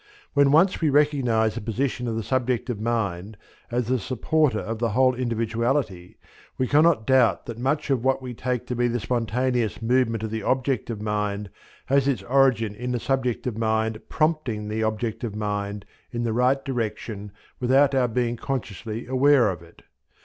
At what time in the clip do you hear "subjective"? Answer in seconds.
2.23-2.81, 12.99-13.59